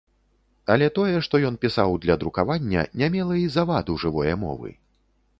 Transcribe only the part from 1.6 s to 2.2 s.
пісаў для